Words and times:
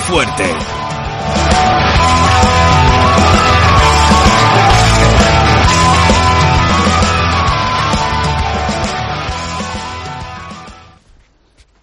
Fuerte! 0.00 0.71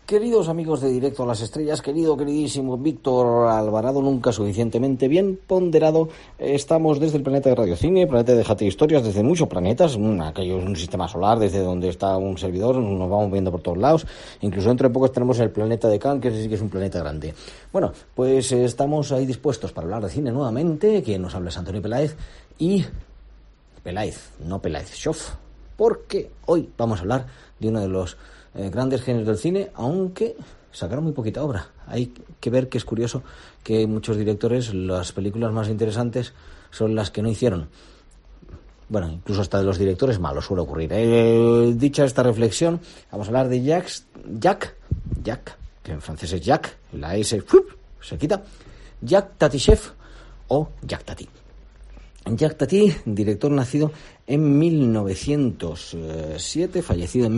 Queridos 0.10 0.50
amigos 0.50 0.82
de 0.82 0.90
Directo 0.90 1.22
a 1.22 1.28
las 1.28 1.40
Estrellas, 1.40 1.84
querido, 1.84 2.18
queridísimo 2.18 2.80
Víctor 2.80 3.48
Alvarado, 3.48 4.02
nunca 4.02 4.32
suficientemente 4.32 5.08
bien 5.08 5.40
ponderado, 5.46 6.10
estamos 6.40 7.00
desde 7.00 7.18
el 7.18 7.24
planeta 7.24 7.50
de 7.50 7.56
Radiocine, 7.56 8.08
planeta 8.08 8.34
de 8.34 8.44
Jate 8.44 8.66
Historias, 8.66 9.04
desde 9.04 9.22
muchos 9.22 9.48
planetas, 9.48 9.96
un, 9.96 10.20
aquello 10.24 10.58
es 10.58 10.66
un 10.66 10.76
sistema 10.76 11.08
solar, 11.08 11.38
desde 11.38 11.60
donde 11.60 11.90
está 11.90 12.18
un 12.18 12.40
servidor, 12.40 12.78
nos 12.78 13.08
vamos 13.08 13.32
viendo 13.32 13.52
por 13.52 13.62
todos 13.62 13.78
lados, 13.78 14.08
incluso 14.42 14.70
dentro 14.70 14.88
de 14.88 14.94
poco 14.96 15.12
tenemos 15.12 15.38
el 15.42 15.52
planeta 15.52 15.88
de 15.88 16.00
Khan, 16.00 16.20
que 16.20 16.32
sí 16.32 16.50
que 16.50 16.56
es 16.56 16.62
un 16.62 16.72
planeta 16.72 16.98
grande. 16.98 17.36
Bueno, 17.72 17.92
pues 18.16 18.52
eh, 18.52 18.66
estamos 18.66 19.12
ahí 19.12 19.28
dispuestos 19.28 19.74
para 19.74 19.86
hablar 19.86 20.02
de 20.02 20.10
cine 20.10 20.32
nuevamente, 20.32 21.04
quien 21.04 21.22
nos 21.22 21.36
habla 21.36 21.50
es 21.50 21.58
Antonio 21.60 21.84
Peláez, 21.84 22.18
y... 22.58 22.84
Peláez, 23.84 24.32
no 24.44 24.60
Peláez 24.60 24.92
Schoff, 24.92 25.36
porque 25.78 26.32
hoy 26.48 26.68
vamos 26.76 26.98
a 26.98 27.02
hablar 27.04 27.28
de 27.60 27.68
uno 27.68 27.80
de 27.82 27.90
los 27.90 28.18
eh, 28.60 28.70
grandes 28.70 29.02
géneros 29.02 29.28
del 29.28 29.38
cine, 29.38 29.72
aunque 29.74 30.36
sacaron 30.72 31.06
muy 31.06 31.14
poquita 31.14 31.44
obra. 31.44 31.70
Hay 31.88 32.14
que 32.40 32.50
ver 32.50 32.68
que 32.68 32.78
es 32.78 32.86
curioso 32.86 33.24
que 33.64 33.88
muchos 33.88 34.18
directores, 34.18 34.74
las 34.74 35.14
películas 35.14 35.54
más 35.54 35.70
interesantes 35.70 36.34
son 36.70 36.94
las 36.94 37.10
que 37.10 37.22
no 37.22 37.30
hicieron. 37.30 37.70
Bueno, 38.90 39.10
incluso 39.10 39.42
hasta 39.42 39.60
de 39.60 39.64
los 39.64 39.78
directores 39.78 40.20
malos 40.20 40.46
suele 40.46 40.64
ocurrir. 40.64 40.90
Eh, 40.92 41.74
dicha 41.76 42.04
esta 42.04 42.24
reflexión, 42.24 42.82
vamos 43.12 43.28
a 43.28 43.30
hablar 43.30 43.48
de 43.48 43.64
Jacques, 43.64 44.06
Jack, 44.40 44.76
Jack, 45.24 45.58
que 45.84 45.94
en 45.94 46.02
francés 46.02 46.34
es 46.34 46.42
Jack, 46.42 46.76
la 46.94 47.16
S 47.16 47.42
se 48.02 48.18
quita, 48.18 48.42
Jack 49.02 49.38
Tatichev 49.38 49.80
o 50.48 50.70
Jack 50.82 51.04
Tati. 51.06 51.30
Jack 52.26 52.58
Tati, 52.58 52.94
director 53.06 53.52
nacido 53.52 53.94
en 54.28 54.60
1907, 54.60 56.82
fallecido 56.82 57.28
en 57.28 57.38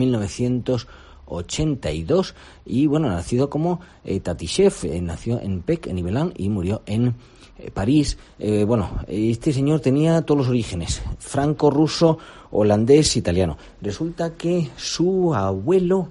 1982 1.31 2.35
y 2.65 2.87
bueno, 2.87 3.09
nacido 3.09 3.49
como 3.49 3.79
eh, 4.03 4.19
Tatishev, 4.19 4.73
eh, 4.83 5.01
nació 5.01 5.39
en 5.39 5.61
Pec, 5.61 5.87
en 5.87 5.97
Ibelán 5.97 6.33
y 6.35 6.49
murió 6.49 6.81
en 6.85 7.15
eh, 7.57 7.71
París. 7.71 8.17
Eh, 8.37 8.65
bueno, 8.65 8.89
este 9.07 9.53
señor 9.53 9.79
tenía 9.79 10.21
todos 10.23 10.39
los 10.39 10.49
orígenes, 10.49 11.01
franco-ruso, 11.19 12.17
holandés, 12.51 13.15
italiano. 13.17 13.57
Resulta 13.81 14.35
que 14.35 14.69
su 14.75 15.33
abuelo 15.33 16.09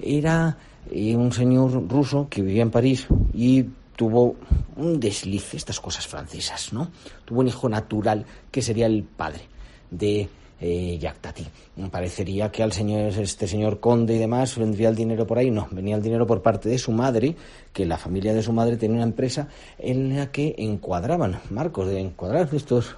era 0.00 0.56
un 0.90 1.32
señor 1.32 1.88
ruso 1.88 2.28
que 2.28 2.42
vivía 2.42 2.62
en 2.62 2.70
París 2.70 3.06
y 3.32 3.64
tuvo 3.96 4.36
un 4.76 5.00
desliz, 5.00 5.54
estas 5.54 5.80
cosas 5.80 6.06
francesas, 6.06 6.72
¿no? 6.72 6.90
Tuvo 7.24 7.40
un 7.40 7.48
hijo 7.48 7.68
natural 7.68 8.26
que 8.50 8.60
sería 8.60 8.86
el 8.86 9.04
padre 9.04 9.42
de 9.90 10.28
eh, 10.60 10.98
Jacques 11.00 11.20
Tati. 11.20 11.46
Parecería 11.90 12.50
que 12.50 12.62
al 12.62 12.72
señor, 12.72 13.12
este 13.18 13.46
señor 13.46 13.80
conde 13.80 14.14
y 14.14 14.18
demás 14.18 14.56
vendría 14.56 14.88
el 14.88 14.96
dinero 14.96 15.26
por 15.26 15.38
ahí. 15.38 15.50
No, 15.50 15.68
venía 15.70 15.96
el 15.96 16.02
dinero 16.02 16.26
por 16.26 16.42
parte 16.42 16.68
de 16.68 16.78
su 16.78 16.92
madre, 16.92 17.36
que 17.72 17.84
la 17.84 17.98
familia 17.98 18.32
de 18.34 18.42
su 18.42 18.52
madre 18.52 18.76
tenía 18.76 18.96
una 18.96 19.04
empresa 19.04 19.48
en 19.78 20.16
la 20.16 20.30
que 20.30 20.54
encuadraban 20.58 21.40
marcos, 21.50 21.88
de 21.88 22.00
encuadrar 22.00 22.48
estos 22.52 22.96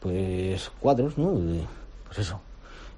pues 0.00 0.70
cuadros, 0.80 1.16
¿no? 1.18 1.38
Pues 2.06 2.18
eso. 2.18 2.40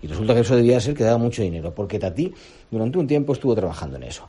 Y 0.02 0.08
resulta 0.08 0.34
que 0.34 0.40
eso 0.40 0.56
debía 0.56 0.80
ser 0.80 0.94
que 0.94 1.04
daba 1.04 1.18
mucho 1.18 1.42
dinero, 1.42 1.74
porque 1.74 1.98
Tati 1.98 2.32
durante 2.70 2.98
un 2.98 3.06
tiempo 3.06 3.32
estuvo 3.32 3.54
trabajando 3.54 3.96
en 3.96 4.02
eso. 4.04 4.28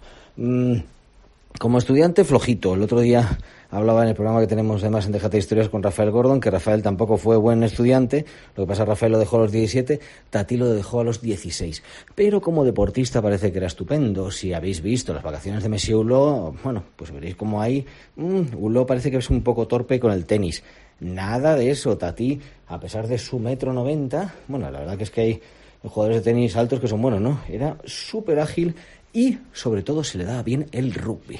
Como 1.59 1.79
estudiante, 1.79 2.23
flojito. 2.23 2.75
El 2.75 2.84
otro 2.84 3.00
día 3.00 3.40
hablaba 3.72 4.03
en 4.03 4.09
el 4.09 4.16
programa 4.16 4.40
que 4.40 4.47
tenemos 4.47 4.84
además 4.84 5.07
en 5.07 5.12
Déjate 5.12 5.40
Historias 5.40 5.69
con 5.69 5.81
Rafael 5.81 6.12
Gordon, 6.12 6.40
que 6.40 6.51
Rafael 6.51 6.84
tampoco 6.84 7.18
fue 7.18 7.35
buen 7.35 7.63
estudiante. 7.63 8.25
Lo 8.56 8.63
que 8.63 8.68
pasa, 8.68 8.85
Rafael 8.85 9.13
lo 9.13 9.18
dejó 9.18 9.38
a 9.38 9.40
los 9.41 9.51
17, 9.51 10.00
Tati 10.29 10.56
lo 10.56 10.72
dejó 10.72 11.00
a 11.00 11.03
los 11.03 11.19
16. 11.19 11.81
Pero 12.13 12.41
como 12.41 12.63
deportista 12.63 13.23
parece 13.23 13.51
que 13.51 13.57
era 13.57 13.66
estupendo. 13.66 14.29
Si 14.29 14.53
habéis 14.53 14.81
visto 14.81 15.16
las 15.16 15.23
vacaciones 15.23 15.63
de 15.63 15.69
Messi 15.69 15.95
Hulot, 15.95 16.62
bueno, 16.62 16.84
pues 16.95 17.12
veréis 17.12 17.35
como 17.35 17.59
ahí, 17.59 17.84
mm, 18.18 18.56
Hulot 18.56 18.88
parece 18.88 19.09
que 19.09 19.18
es 19.18 19.29
un 19.31 19.41
poco 19.41 19.68
torpe 19.68 20.00
con 20.00 20.12
el 20.12 20.25
tenis. 20.25 20.63
Nada 21.00 21.56
de 21.56 21.72
eso, 21.72 21.97
Tati, 21.97 22.39
a 22.68 22.79
pesar 22.79 23.07
de 23.07 23.18
su 23.18 23.39
metro 23.39 23.74
noventa, 23.74 24.35
bueno, 24.47 24.69
la 24.69 24.79
verdad 24.79 24.95
que 24.95 25.03
es 25.06 25.12
que 25.12 25.22
hay 25.22 25.41
jugadores 25.84 26.18
de 26.18 26.31
tenis 26.31 26.56
altos 26.56 26.79
que 26.79 26.88
son 26.88 27.01
buenos, 27.01 27.22
¿no? 27.22 27.39
Era 27.50 27.78
súper 27.85 28.39
ágil 28.39 28.75
y 29.18 29.38
sobre 29.52 29.82
todo 29.82 30.04
se 30.04 30.20
le 30.20 30.26
daba 30.26 30.44
bien 30.44 30.68
el 30.72 30.94
rugby. 30.94 31.40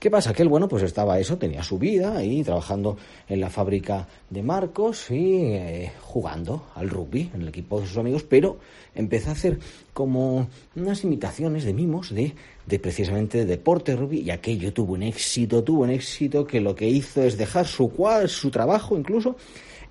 ¿Qué 0.00 0.10
pasa? 0.10 0.32
Que 0.32 0.42
él, 0.42 0.48
bueno, 0.48 0.66
pues 0.66 0.82
estaba 0.82 1.20
eso, 1.20 1.38
tenía 1.38 1.62
su 1.62 1.78
vida 1.78 2.16
ahí 2.16 2.42
trabajando 2.42 2.96
en 3.28 3.40
la 3.40 3.48
fábrica 3.48 4.08
de 4.28 4.42
Marcos 4.42 5.08
y 5.12 5.36
eh, 5.36 5.92
jugando 6.00 6.64
al 6.74 6.88
rugby 6.90 7.30
en 7.32 7.42
el 7.42 7.48
equipo 7.48 7.80
de 7.80 7.86
sus 7.86 7.96
amigos, 7.98 8.24
pero 8.24 8.58
empezó 8.96 9.28
a 9.28 9.32
hacer 9.34 9.60
como 9.94 10.48
unas 10.74 11.04
imitaciones 11.04 11.62
de 11.64 11.72
mimos 11.72 12.10
de, 12.12 12.34
de 12.66 12.78
precisamente 12.80 13.38
de 13.38 13.44
deporte 13.44 13.94
rugby 13.94 14.22
y 14.22 14.30
aquello 14.30 14.72
tuvo 14.72 14.94
un 14.94 15.04
éxito, 15.04 15.62
tuvo 15.62 15.82
un 15.84 15.90
éxito 15.90 16.44
que 16.44 16.60
lo 16.60 16.74
que 16.74 16.88
hizo 16.88 17.22
es 17.22 17.38
dejar 17.38 17.68
su, 17.68 17.88
cua- 17.92 18.26
su 18.26 18.50
trabajo 18.50 18.98
incluso 18.98 19.36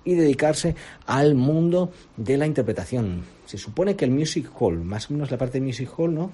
y 0.04 0.14
dedicarse 0.14 0.74
al 1.06 1.34
mundo 1.34 1.92
de 2.16 2.36
la 2.36 2.46
interpretación. 2.46 3.24
Se 3.46 3.58
supone 3.58 3.96
que 3.96 4.04
el 4.04 4.10
music 4.10 4.50
hall, 4.58 4.82
más 4.82 5.10
o 5.10 5.14
menos 5.14 5.30
la 5.30 5.38
parte 5.38 5.60
de 5.60 5.66
music 5.66 5.90
hall, 5.96 6.14
¿no? 6.14 6.32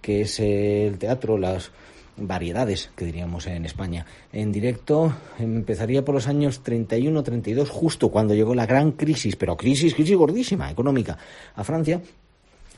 que 0.00 0.22
es 0.22 0.38
el 0.40 0.98
teatro, 0.98 1.38
las 1.38 1.70
variedades 2.16 2.90
que 2.96 3.04
diríamos 3.04 3.46
en 3.46 3.64
España. 3.64 4.06
En 4.32 4.52
directo 4.52 5.14
empezaría 5.38 6.04
por 6.04 6.14
los 6.14 6.26
años 6.26 6.62
31-32, 6.64 7.68
justo 7.68 8.10
cuando 8.10 8.34
llegó 8.34 8.54
la 8.54 8.66
gran 8.66 8.92
crisis, 8.92 9.36
pero 9.36 9.56
crisis, 9.56 9.94
crisis 9.94 10.16
gordísima, 10.16 10.70
económica, 10.70 11.18
a 11.54 11.64
Francia. 11.64 12.00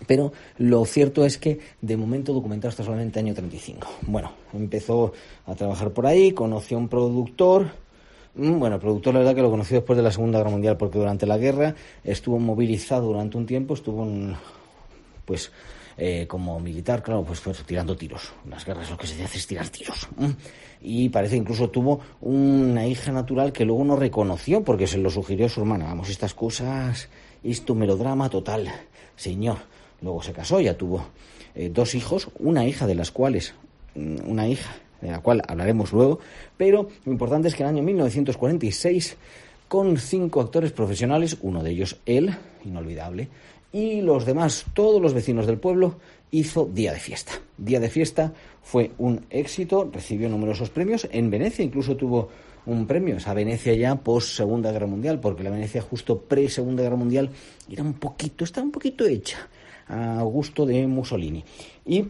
Pero 0.06 0.32
lo 0.58 0.84
cierto 0.84 1.24
es 1.24 1.38
que 1.38 1.58
de 1.80 1.96
momento 1.96 2.32
documentado 2.32 2.70
hasta 2.70 2.84
solamente 2.84 3.18
año 3.18 3.34
35. 3.34 3.88
Bueno, 4.02 4.32
empezó 4.52 5.12
a 5.44 5.54
trabajar 5.54 5.90
por 5.90 6.06
ahí, 6.06 6.32
conoció 6.32 6.76
a 6.76 6.80
un 6.80 6.88
productor, 6.88 7.72
Bueno, 8.34 8.76
el 8.76 8.80
productor 8.80 9.14
la 9.14 9.20
verdad 9.20 9.34
que 9.34 9.42
lo 9.42 9.50
conoció 9.50 9.78
después 9.78 9.96
de 9.96 10.02
la 10.02 10.12
Segunda 10.12 10.38
Guerra 10.38 10.50
Mundial 10.50 10.76
porque 10.76 10.98
durante 10.98 11.26
la 11.26 11.38
guerra 11.38 11.74
estuvo 12.04 12.38
movilizado 12.38 13.06
durante 13.06 13.36
un 13.36 13.46
tiempo, 13.46 13.74
estuvo 13.74 14.06
pues 15.24 15.50
eh, 15.96 16.26
como 16.28 16.60
militar, 16.60 17.02
claro, 17.02 17.24
pues 17.24 17.40
fue 17.40 17.52
tirando 17.66 17.96
tiros. 17.96 18.32
En 18.44 18.50
las 18.50 18.64
guerras 18.64 18.88
lo 18.88 18.96
que 18.96 19.08
se 19.08 19.22
hace 19.22 19.38
es 19.38 19.46
tirar 19.46 19.68
tiros. 19.68 20.08
Mm. 20.16 20.30
Y 20.80 21.08
parece 21.08 21.34
que 21.34 21.40
incluso 21.40 21.70
tuvo 21.70 22.00
una 22.20 22.86
hija 22.86 23.10
natural 23.10 23.52
que 23.52 23.64
luego 23.64 23.84
no 23.84 23.96
reconoció 23.96 24.62
porque 24.62 24.86
se 24.86 24.98
lo 24.98 25.10
sugirió 25.10 25.48
su 25.48 25.60
hermana. 25.60 25.86
Vamos, 25.86 26.08
estas 26.08 26.34
cosas, 26.34 27.08
esto 27.42 27.74
melodrama 27.74 28.30
total. 28.30 28.70
Señor, 29.16 29.58
luego 30.00 30.22
se 30.22 30.32
casó, 30.32 30.60
ya 30.60 30.76
tuvo 30.76 31.04
eh, 31.56 31.68
dos 31.68 31.96
hijos, 31.96 32.28
una 32.38 32.64
hija 32.64 32.86
de 32.86 32.94
las 32.94 33.10
cuales, 33.10 33.54
mm, 33.96 34.30
una 34.30 34.46
hija 34.46 34.70
de 35.00 35.10
la 35.10 35.20
cual 35.20 35.42
hablaremos 35.46 35.92
luego, 35.92 36.18
pero 36.56 36.88
lo 37.04 37.12
importante 37.12 37.48
es 37.48 37.54
que 37.54 37.62
en 37.62 37.68
el 37.68 37.74
año 37.76 37.82
1946, 37.84 39.16
con 39.68 39.96
cinco 39.98 40.40
actores 40.40 40.72
profesionales, 40.72 41.36
uno 41.42 41.62
de 41.62 41.70
ellos 41.70 41.98
él, 42.06 42.34
inolvidable, 42.64 43.28
y 43.72 44.00
los 44.00 44.24
demás, 44.24 44.64
todos 44.72 45.00
los 45.00 45.12
vecinos 45.12 45.46
del 45.46 45.58
pueblo, 45.58 45.96
hizo 46.30 46.64
Día 46.66 46.92
de 46.92 47.00
Fiesta. 47.00 47.32
Día 47.56 47.80
de 47.80 47.90
Fiesta 47.90 48.32
fue 48.62 48.92
un 48.98 49.26
éxito, 49.30 49.88
recibió 49.92 50.28
numerosos 50.28 50.70
premios, 50.70 51.08
en 51.10 51.30
Venecia 51.30 51.64
incluso 51.64 51.96
tuvo 51.96 52.28
un 52.66 52.86
premio, 52.86 53.16
esa 53.16 53.34
Venecia 53.34 53.74
ya 53.74 53.96
post 53.96 54.36
Segunda 54.36 54.72
Guerra 54.72 54.86
Mundial, 54.86 55.20
porque 55.20 55.42
la 55.42 55.50
Venecia 55.50 55.80
justo 55.80 56.18
pre 56.18 56.48
Segunda 56.48 56.82
Guerra 56.82 56.96
Mundial 56.96 57.30
era 57.70 57.82
un 57.82 57.94
poquito, 57.94 58.44
estaba 58.44 58.64
un 58.64 58.72
poquito 58.72 59.06
hecha 59.06 59.48
a 59.88 60.22
gusto 60.22 60.66
de 60.66 60.86
Mussolini. 60.86 61.44
Y 61.86 62.04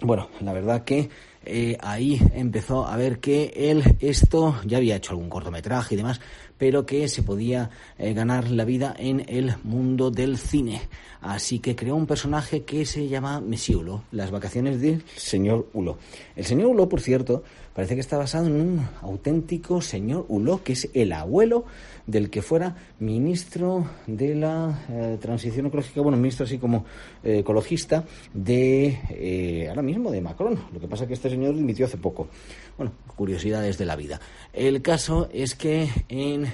bueno, 0.00 0.28
la 0.40 0.52
verdad 0.52 0.84
que 0.84 1.08
eh, 1.50 1.78
ahí 1.80 2.20
empezó 2.34 2.86
a 2.86 2.94
ver 2.98 3.20
que 3.20 3.54
él 3.56 3.96
esto 4.00 4.60
ya 4.66 4.76
había 4.76 4.96
hecho 4.96 5.12
algún 5.12 5.30
cortometraje 5.30 5.94
y 5.94 5.96
demás, 5.96 6.20
pero 6.58 6.84
que 6.84 7.08
se 7.08 7.22
podía 7.22 7.70
eh, 7.96 8.12
ganar 8.12 8.50
la 8.50 8.66
vida 8.66 8.94
en 8.98 9.24
el 9.28 9.54
mundo 9.62 10.10
del 10.10 10.36
cine. 10.36 10.82
Así 11.20 11.58
que 11.58 11.74
creó 11.74 11.96
un 11.96 12.06
personaje 12.06 12.64
que 12.64 12.84
se 12.84 13.08
llama 13.08 13.40
Messiulo, 13.40 14.02
las 14.12 14.30
vacaciones 14.30 14.80
del 14.80 15.02
señor 15.16 15.68
Hulo. 15.72 15.98
El 16.36 16.44
señor 16.44 16.68
Hulo, 16.68 16.88
por 16.88 17.00
cierto, 17.00 17.42
parece 17.74 17.94
que 17.94 18.02
está 18.02 18.18
basado 18.18 18.46
en 18.46 18.52
un 18.52 18.88
auténtico 19.00 19.80
señor 19.80 20.26
Hulo, 20.28 20.62
que 20.62 20.74
es 20.74 20.90
el 20.94 21.12
abuelo 21.12 21.64
del 22.06 22.30
que 22.30 22.40
fuera 22.40 22.76
ministro 23.00 23.88
de 24.06 24.34
la 24.34 24.86
eh, 24.90 25.18
transición 25.20 25.66
ecológica, 25.66 26.00
bueno, 26.02 26.16
ministro 26.18 26.44
así 26.44 26.58
como 26.58 26.84
ecologista 27.24 28.04
de 28.32 29.66
ahora 29.68 29.82
mismo 29.82 30.10
de 30.10 30.20
Macron. 30.20 30.58
Lo 30.72 30.78
que 30.80 30.86
pasa 30.86 31.04
es 31.04 31.08
que 31.08 31.14
este 31.14 31.30
señor 31.30 31.37
dimitió 31.52 31.86
hace 31.86 31.96
poco. 31.96 32.28
Bueno, 32.76 32.92
curiosidades 33.16 33.78
de 33.78 33.86
la 33.86 33.96
vida. 33.96 34.20
El 34.52 34.82
caso 34.82 35.28
es 35.32 35.54
que 35.54 35.88
en 36.08 36.46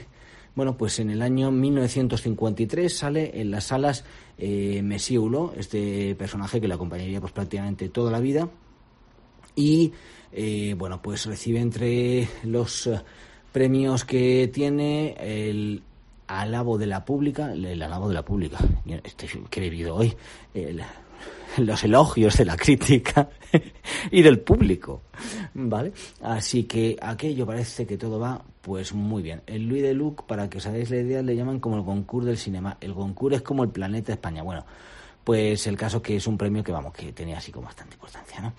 bueno, 0.55 0.77
pues 0.77 1.01
en 1.01 1.11
el 1.11 1.21
año 1.21 1.51
1953 1.51 2.97
sale 2.97 3.41
en 3.41 3.51
las 3.51 3.65
salas 3.65 4.05
eh, 4.39 4.83
este 5.57 6.15
personaje 6.15 6.61
que 6.61 6.69
le 6.69 6.75
acompañaría 6.75 7.21
pues 7.21 7.33
prácticamente 7.33 7.89
toda 7.89 8.13
la 8.13 8.21
vida 8.21 8.49
y 9.57 9.93
bueno, 10.77 11.01
pues 11.03 11.27
recibe 11.27 11.61
entre 11.61 12.29
los 12.45 12.89
premios 13.53 14.05
que 14.05 14.51
tiene 14.53 15.17
el 15.21 15.83
alabo 16.27 16.79
de 16.79 16.87
la 16.87 17.05
pública, 17.05 17.53
el 17.53 17.83
alabo 17.83 18.09
de 18.09 18.15
la 18.15 18.25
pública, 18.25 18.59
este, 19.03 19.29
que 19.51 19.61
he 19.61 19.71
vivido 19.71 19.97
hoy, 19.97 20.15
los 21.59 21.85
elogios 21.85 22.37
de 22.37 22.45
la 22.45 22.57
crítica 22.57 23.29
y 24.11 24.23
del 24.23 24.41
público, 24.41 25.03
¿vale? 25.55 25.93
Así 26.23 26.65
que 26.65 26.97
aquello 27.01 27.47
parece 27.47 27.87
que 27.87 27.97
todo 27.97 28.19
va 28.19 28.43
pues 28.61 28.95
muy 28.95 29.23
bien. 29.23 29.43
El 29.47 29.69
Louis 29.69 29.83
de 29.83 29.93
Luc, 29.93 30.25
para 30.25 30.49
que 30.49 30.59
os 30.59 30.67
hagáis 30.67 30.91
la 30.91 30.97
idea, 30.97 31.23
le 31.23 31.37
llaman 31.37 31.61
como 31.61 31.77
el 31.77 31.85
concurso 31.85 32.29
del 32.29 32.39
cinema. 32.39 32.79
El 32.81 32.95
concurso 32.95 33.37
es 33.37 33.43
como 33.43 33.63
el 33.63 33.71
planeta 33.71 34.13
España. 34.13 34.43
Bueno, 34.43 34.65
pues 35.23 35.67
el 35.67 35.77
caso 35.77 36.01
que 36.01 36.17
es 36.17 36.27
un 36.27 36.39
premio 36.39 36.65
que 36.65 36.73
vamos, 36.73 36.95
que 36.95 37.13
tenía 37.13 37.39
así 37.39 37.53
como 37.53 37.67
bastante 37.67 37.95
importancia, 37.95 38.41
¿no? 38.41 38.53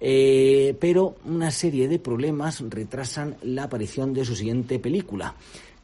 Eh, 0.00 0.76
pero 0.80 1.16
una 1.24 1.50
serie 1.50 1.88
de 1.88 1.98
problemas 1.98 2.62
retrasan 2.68 3.36
la 3.42 3.64
aparición 3.64 4.14
de 4.14 4.24
su 4.24 4.36
siguiente 4.36 4.78
película, 4.78 5.34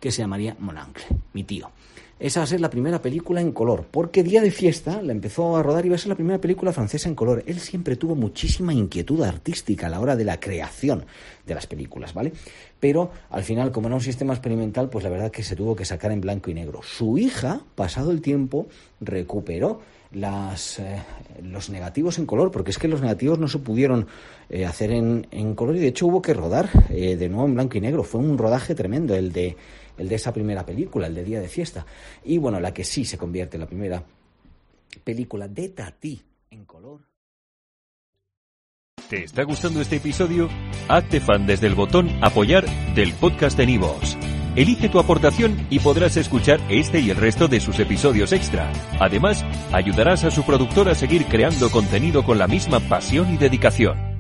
que 0.05 0.13
se 0.13 0.21
llamaría 0.21 0.55
Monancle, 0.59 1.03
mi 1.33 1.45
tío. 1.45 1.71
Esa 2.21 2.41
va 2.41 2.45
a 2.45 2.47
ser 2.47 2.61
la 2.61 2.71
primera 2.71 3.03
película 3.03 3.41
en 3.41 3.51
color, 3.51 3.87
porque 3.91 4.23
Día 4.23 4.41
de 4.41 4.53
Fiesta 4.53 5.03
la 5.03 5.13
empezó 5.13 5.57
a 5.57 5.63
rodar 5.63 5.85
y 5.85 5.89
va 5.89 5.97
a 5.97 5.99
ser 5.99 6.11
la 6.11 6.15
primera 6.15 6.41
película 6.41 6.73
francesa 6.73 7.09
en 7.09 7.17
color. 7.17 7.43
Él 7.47 7.59
siempre 7.59 7.97
tuvo 7.97 8.15
muchísima 8.15 8.73
inquietud 8.73 9.21
artística 9.23 9.89
a 9.89 9.91
la 9.91 10.01
hora 10.01 10.15
de 10.15 10.25
la 10.25 10.39
creación 10.39 11.05
de 11.45 11.55
las 11.55 11.67
películas, 11.67 12.15
¿vale? 12.15 12.33
Pero 12.79 13.11
al 13.31 13.43
final, 13.43 13.73
como 13.73 13.89
era 13.89 13.97
un 13.97 14.01
sistema 14.01 14.33
experimental, 14.33 14.89
pues 14.91 15.03
la 15.03 15.11
verdad 15.11 15.33
que 15.33 15.43
se 15.43 15.57
tuvo 15.57 15.75
que 15.75 15.85
sacar 15.85 16.13
en 16.13 16.21
blanco 16.21 16.51
y 16.51 16.55
negro. 16.55 16.83
Su 16.83 17.19
hija, 17.19 17.61
pasado 17.75 18.13
el 18.13 18.21
tiempo, 18.21 18.69
recuperó 19.01 19.81
las, 20.15 20.79
eh, 20.79 21.03
los 21.43 21.71
negativos 21.71 22.19
en 22.19 22.27
color, 22.27 22.51
porque 22.51 22.71
es 22.71 22.79
que 22.79 22.89
los 22.89 23.01
negativos 23.01 23.39
no 23.39 23.49
se 23.49 23.59
pudieron 23.59 24.07
eh, 24.49 24.65
hacer 24.65 24.93
en, 24.93 25.27
en, 25.31 25.55
color 25.55 25.77
y 25.77 25.81
de 25.81 25.89
hecho 25.89 26.07
hubo 26.07 26.23
que 26.23 26.35
rodar 26.35 26.71
eh, 26.91 27.17
de 27.17 27.29
nuevo 27.29 27.47
en 27.47 27.55
blanco 27.55 27.79
y 27.79 27.81
negro. 27.81 28.05
Fue 28.05 28.21
un 28.21 28.39
rodaje 28.39 28.75
tremendo 28.75 29.15
el 29.15 29.33
de, 29.33 29.57
el 29.99 30.09
de 30.09 30.15
esa 30.15 30.33
primera 30.33 30.65
película, 30.65 31.07
el 31.07 31.15
de 31.15 31.25
Día 31.25 31.41
de 31.41 31.49
Fiesta. 31.49 31.85
Y 32.25 32.39
bueno, 32.39 32.61
la 32.61 32.73
que 32.73 32.85
sí 32.85 33.05
se 33.05 33.19
convierte 33.19 33.57
en 33.57 33.61
la 33.63 33.67
primera 33.67 34.05
película 35.03 35.49
de 35.49 35.69
Tati 35.71 36.23
en 36.51 36.65
color. 36.65 37.01
¿Te 39.09 39.25
está 39.25 39.43
gustando 39.43 39.81
este 39.81 39.97
episodio? 39.97 40.49
Hazte 40.89 41.21
fan 41.21 41.47
desde 41.47 41.67
el 41.67 41.75
botón 41.75 42.09
apoyar 42.23 42.65
del 42.95 43.13
podcast 43.15 43.57
de 43.59 43.67
Nivos. 43.67 44.17
Elige 44.57 44.89
tu 44.89 44.99
aportación 44.99 45.67
y 45.69 45.81
podrás 45.81 46.17
escuchar 46.17 46.61
este 46.71 47.01
y 47.01 47.11
el 47.11 47.17
resto 47.17 47.49
de 47.49 47.61
sus 47.61 47.79
episodios 47.81 48.33
extra. 48.33 48.73
Además, 49.01 49.45
ayudarás 49.73 50.25
a 50.25 50.31
su 50.31 50.45
productor 50.45 50.89
a 50.89 50.95
seguir 50.95 51.27
creando 51.27 51.71
contenido 51.71 52.25
con 52.25 52.39
la 52.39 52.47
misma 52.47 52.81
pasión 52.81 53.35
y 53.35 53.37
dedicación. 53.37 54.14